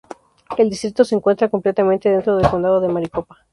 [0.57, 3.45] El distrito se encuentra completamente dentro del condado de Maricopa.